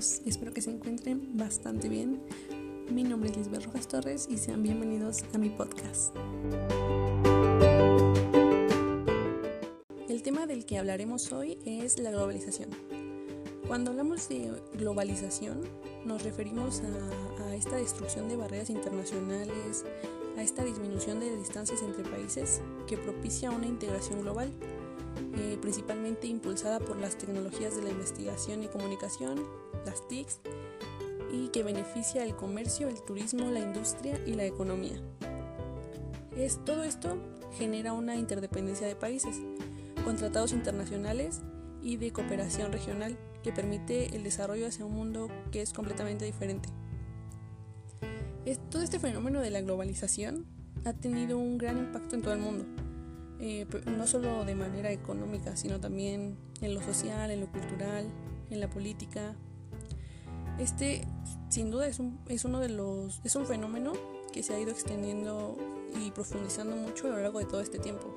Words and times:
todos, 0.00 0.22
espero 0.24 0.52
que 0.52 0.62
se 0.62 0.70
encuentren 0.70 1.36
bastante 1.36 1.88
bien. 1.88 2.22
Mi 2.90 3.02
nombre 3.02 3.30
es 3.30 3.36
Lisbeth 3.36 3.64
Rojas 3.64 3.86
Torres 3.86 4.26
y 4.30 4.38
sean 4.38 4.62
bienvenidos 4.62 5.24
a 5.34 5.38
mi 5.38 5.50
podcast. 5.50 6.14
El 10.08 10.22
tema 10.22 10.46
del 10.46 10.64
que 10.64 10.78
hablaremos 10.78 11.30
hoy 11.32 11.58
es 11.66 11.98
la 11.98 12.10
globalización. 12.10 12.70
Cuando 13.68 13.90
hablamos 13.90 14.28
de 14.28 14.50
globalización 14.74 15.62
nos 16.06 16.22
referimos 16.22 16.80
a, 16.80 17.44
a 17.44 17.54
esta 17.54 17.76
destrucción 17.76 18.28
de 18.28 18.36
barreras 18.36 18.70
internacionales, 18.70 19.84
a 20.38 20.42
esta 20.42 20.64
disminución 20.64 21.20
de 21.20 21.36
distancias 21.36 21.82
entre 21.82 22.04
países 22.04 22.62
que 22.86 22.96
propicia 22.96 23.50
una 23.50 23.66
integración 23.66 24.22
global 24.22 24.50
eh, 25.40 25.56
principalmente 25.58 26.26
impulsada 26.26 26.80
por 26.80 26.98
las 26.98 27.16
tecnologías 27.16 27.74
de 27.74 27.82
la 27.82 27.88
investigación 27.88 28.62
y 28.62 28.68
comunicación, 28.68 29.42
las 29.86 30.06
TICs, 30.06 30.38
y 31.32 31.48
que 31.48 31.62
beneficia 31.62 32.24
el 32.24 32.36
comercio, 32.36 32.88
el 32.88 33.00
turismo, 33.02 33.50
la 33.50 33.60
industria 33.60 34.20
y 34.26 34.34
la 34.34 34.44
economía. 34.44 35.00
Es, 36.36 36.62
todo 36.66 36.84
esto 36.84 37.16
genera 37.56 37.94
una 37.94 38.16
interdependencia 38.16 38.86
de 38.86 38.96
países, 38.96 39.40
con 40.04 40.16
tratados 40.16 40.52
internacionales 40.52 41.40
y 41.82 41.96
de 41.96 42.12
cooperación 42.12 42.70
regional 42.70 43.16
que 43.42 43.50
permite 43.50 44.14
el 44.14 44.22
desarrollo 44.22 44.66
hacia 44.66 44.84
un 44.84 44.92
mundo 44.92 45.28
que 45.50 45.62
es 45.62 45.72
completamente 45.72 46.26
diferente. 46.26 46.68
todo 48.68 48.82
este 48.82 48.98
fenómeno 48.98 49.40
de 49.40 49.48
la 49.48 49.62
globalización 49.62 50.44
ha 50.84 50.92
tenido 50.92 51.38
un 51.38 51.56
gran 51.56 51.78
impacto 51.78 52.14
en 52.14 52.22
todo 52.22 52.34
el 52.34 52.40
mundo 52.40 52.66
eh, 53.40 53.66
no 53.86 54.06
solo 54.06 54.44
de 54.44 54.54
manera 54.54 54.92
económica, 54.92 55.56
sino 55.56 55.80
también 55.80 56.36
en 56.60 56.74
lo 56.74 56.82
social, 56.82 57.30
en 57.30 57.40
lo 57.40 57.50
cultural, 57.50 58.06
en 58.50 58.60
la 58.60 58.68
política. 58.68 59.34
Este, 60.58 61.06
sin 61.48 61.70
duda, 61.70 61.88
es 61.88 61.98
un, 61.98 62.20
es 62.28 62.44
uno 62.44 62.60
de 62.60 62.68
los, 62.68 63.20
es 63.24 63.34
un 63.36 63.46
fenómeno 63.46 63.92
que 64.32 64.42
se 64.42 64.54
ha 64.54 64.60
ido 64.60 64.70
extendiendo 64.70 65.56
y 66.04 66.10
profundizando 66.10 66.76
mucho 66.76 67.06
a 67.06 67.10
lo 67.10 67.16
largo 67.20 67.38
de 67.38 67.46
todo 67.46 67.60
este 67.60 67.78
tiempo 67.78 68.14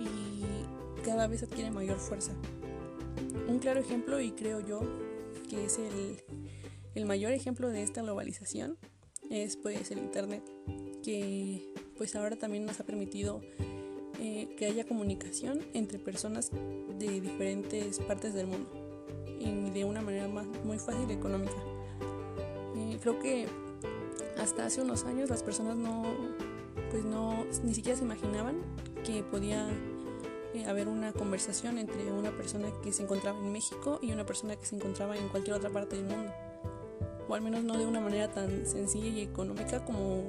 y 0.00 0.42
cada 1.04 1.26
vez 1.28 1.42
adquiere 1.44 1.70
mayor 1.70 1.98
fuerza. 1.98 2.32
Un 3.48 3.60
claro 3.60 3.80
ejemplo, 3.80 4.20
y 4.20 4.32
creo 4.32 4.60
yo 4.60 4.80
que 5.48 5.64
es 5.64 5.78
el, 5.78 6.20
el 6.94 7.06
mayor 7.06 7.32
ejemplo 7.32 7.68
de 7.68 7.82
esta 7.82 8.02
globalización, 8.02 8.76
es 9.30 9.56
pues 9.56 9.90
el 9.90 9.98
Internet, 9.98 10.42
que 11.02 11.72
pues 11.96 12.16
ahora 12.16 12.36
también 12.36 12.66
nos 12.66 12.80
ha 12.80 12.84
permitido 12.84 13.40
eh, 14.20 14.48
que 14.56 14.66
haya 14.66 14.84
comunicación 14.84 15.60
entre 15.74 16.00
personas 16.00 16.50
de 16.98 17.20
diferentes 17.20 18.00
partes 18.00 18.34
del 18.34 18.48
mundo 18.48 18.68
y 19.38 19.70
de 19.70 19.84
una 19.84 20.02
manera 20.02 20.26
más, 20.26 20.44
muy 20.64 20.76
fácil 20.80 21.08
y 21.08 21.12
económica. 21.12 21.54
Eh, 22.76 22.98
creo 23.00 23.20
que 23.20 23.46
hasta 24.36 24.66
hace 24.66 24.82
unos 24.82 25.04
años 25.04 25.30
las 25.30 25.44
personas 25.44 25.76
no, 25.76 26.02
pues 26.90 27.04
no, 27.04 27.44
ni 27.62 27.74
siquiera 27.74 27.96
se 27.96 28.04
imaginaban 28.04 28.56
que 29.04 29.22
podía 29.22 29.68
eh, 30.52 30.64
haber 30.66 30.88
una 30.88 31.12
conversación 31.12 31.78
entre 31.78 32.10
una 32.10 32.32
persona 32.32 32.72
que 32.82 32.92
se 32.92 33.04
encontraba 33.04 33.38
en 33.38 33.52
México 33.52 34.00
y 34.02 34.10
una 34.10 34.26
persona 34.26 34.56
que 34.56 34.66
se 34.66 34.74
encontraba 34.74 35.16
en 35.16 35.28
cualquier 35.28 35.54
otra 35.54 35.70
parte 35.70 35.94
del 35.94 36.06
mundo. 36.06 36.32
O 37.28 37.36
al 37.36 37.42
menos 37.42 37.62
no 37.62 37.78
de 37.78 37.86
una 37.86 38.00
manera 38.00 38.32
tan 38.32 38.66
sencilla 38.66 39.06
y 39.10 39.20
económica 39.20 39.84
como 39.84 40.24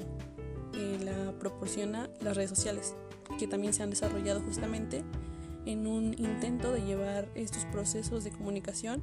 la 1.03 1.33
proporciona 1.39 2.09
las 2.21 2.37
redes 2.37 2.51
sociales 2.51 2.93
que 3.38 3.47
también 3.47 3.73
se 3.73 3.83
han 3.83 3.89
desarrollado 3.89 4.41
justamente 4.41 5.03
en 5.66 5.88
un 5.88 6.13
intento 6.17 6.72
de 6.72 6.81
llevar 6.81 7.30
estos 7.35 7.66
procesos 7.66 8.23
de 8.23 8.31
comunicación 8.31 9.02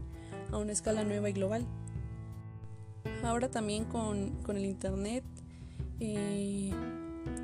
a 0.50 0.58
una 0.58 0.72
escala 0.72 1.04
nueva 1.04 1.28
y 1.28 1.32
global. 1.32 1.66
Ahora 3.22 3.50
también 3.50 3.84
con, 3.84 4.32
el 4.48 4.64
Internet 4.64 5.24
eh, 6.00 6.72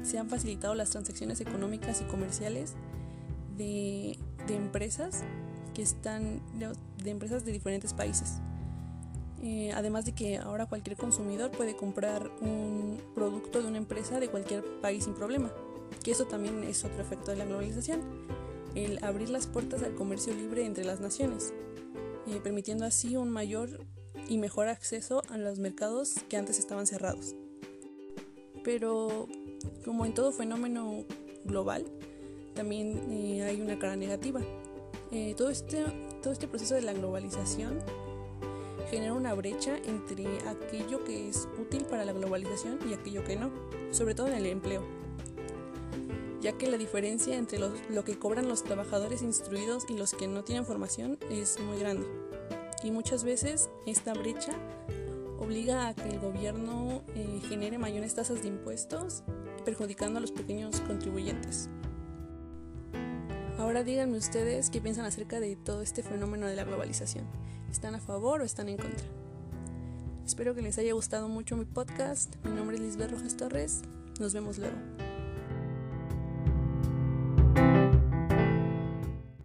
se 0.02 0.18
han 0.18 0.28
facilitado 0.28 0.74
las 0.74 0.90
transacciones 0.90 1.40
económicas 1.40 2.00
y 2.00 2.04
comerciales 2.04 2.74
de, 3.56 4.18
empresas 4.48 5.22
que 5.72 5.82
están 5.82 6.40
de, 6.58 7.10
empresas 7.10 7.44
de 7.44 7.52
diferentes 7.52 7.94
países. 7.94 8.40
Eh, 9.42 9.72
además 9.74 10.04
de 10.04 10.12
que 10.12 10.38
ahora 10.38 10.66
cualquier 10.66 10.96
consumidor 10.96 11.50
puede 11.50 11.74
comprar 11.74 12.30
un 12.40 13.00
producto 13.14 13.60
de 13.60 13.68
una 13.68 13.78
empresa 13.78 14.20
de 14.20 14.28
cualquier 14.28 14.62
país 14.80 15.04
sin 15.04 15.14
problema 15.14 15.50
que 16.02 16.12
eso 16.12 16.26
también 16.26 16.62
es 16.64 16.84
otro 16.84 17.02
efecto 17.02 17.30
de 17.30 17.36
la 17.38 17.44
globalización, 17.44 18.00
el 18.74 19.02
abrir 19.02 19.28
las 19.28 19.46
puertas 19.46 19.82
al 19.82 19.94
comercio 19.94 20.34
libre 20.34 20.64
entre 20.64 20.84
las 20.84 21.00
naciones, 21.00 21.52
eh, 22.26 22.40
permitiendo 22.42 22.84
así 22.84 23.16
un 23.16 23.30
mayor 23.30 23.84
y 24.28 24.38
mejor 24.38 24.68
acceso 24.68 25.22
a 25.28 25.38
los 25.38 25.58
mercados 25.58 26.14
que 26.28 26.36
antes 26.36 26.58
estaban 26.58 26.86
cerrados. 26.86 27.34
Pero 28.64 29.28
como 29.84 30.06
en 30.06 30.14
todo 30.14 30.32
fenómeno 30.32 31.04
global, 31.44 31.84
también 32.54 33.10
eh, 33.10 33.42
hay 33.42 33.60
una 33.60 33.78
cara 33.78 33.96
negativa. 33.96 34.40
Eh, 35.10 35.34
este, 35.50 35.84
todo 36.22 36.32
este 36.32 36.48
proceso 36.48 36.74
de 36.74 36.82
la 36.82 36.92
globalización 36.92 37.80
genera 38.90 39.14
una 39.14 39.34
brecha 39.34 39.76
entre 39.84 40.26
aquello 40.48 41.04
que 41.04 41.28
es 41.28 41.48
útil 41.60 41.84
para 41.84 42.04
la 42.04 42.12
globalización 42.12 42.78
y 42.88 42.94
aquello 42.94 43.24
que 43.24 43.36
no, 43.36 43.50
sobre 43.90 44.14
todo 44.14 44.28
en 44.28 44.34
el 44.34 44.46
empleo 44.46 44.82
ya 46.42 46.52
que 46.58 46.68
la 46.68 46.76
diferencia 46.76 47.36
entre 47.36 47.58
lo 47.60 48.04
que 48.04 48.18
cobran 48.18 48.48
los 48.48 48.64
trabajadores 48.64 49.22
instruidos 49.22 49.84
y 49.88 49.96
los 49.96 50.12
que 50.12 50.26
no 50.26 50.42
tienen 50.42 50.66
formación 50.66 51.18
es 51.30 51.58
muy 51.60 51.78
grande. 51.78 52.06
Y 52.82 52.90
muchas 52.90 53.22
veces 53.22 53.70
esta 53.86 54.12
brecha 54.12 54.52
obliga 55.38 55.88
a 55.88 55.94
que 55.94 56.08
el 56.08 56.18
gobierno 56.18 57.02
eh, 57.14 57.40
genere 57.48 57.78
mayores 57.78 58.14
tasas 58.14 58.42
de 58.42 58.48
impuestos, 58.48 59.22
perjudicando 59.64 60.18
a 60.18 60.20
los 60.20 60.32
pequeños 60.32 60.80
contribuyentes. 60.80 61.68
Ahora 63.58 63.84
díganme 63.84 64.18
ustedes 64.18 64.70
qué 64.70 64.80
piensan 64.80 65.04
acerca 65.04 65.38
de 65.38 65.54
todo 65.54 65.82
este 65.82 66.02
fenómeno 66.02 66.46
de 66.48 66.56
la 66.56 66.64
globalización. 66.64 67.24
¿Están 67.70 67.94
a 67.94 68.00
favor 68.00 68.40
o 68.40 68.44
están 68.44 68.68
en 68.68 68.78
contra? 68.78 69.06
Espero 70.26 70.54
que 70.56 70.62
les 70.62 70.78
haya 70.78 70.92
gustado 70.92 71.28
mucho 71.28 71.56
mi 71.56 71.64
podcast. 71.66 72.34
Mi 72.44 72.50
nombre 72.50 72.76
es 72.76 72.82
Lisbeth 72.82 73.12
Rojas 73.12 73.36
Torres. 73.36 73.82
Nos 74.18 74.34
vemos 74.34 74.58
luego. 74.58 75.11